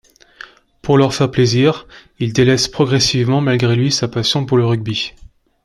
Pour 0.81 0.97
leur 0.97 1.13
faire 1.13 1.29
plaisir, 1.29 1.85
il 2.17 2.33
délaisse 2.33 2.67
progressivement, 2.67 3.39
malgré 3.39 3.75
lui, 3.75 3.91
sa 3.91 4.07
passion 4.07 4.47
pour 4.47 4.57
le 4.57 4.65
rugby. 4.65 5.13